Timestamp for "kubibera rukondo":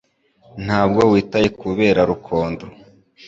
1.57-2.63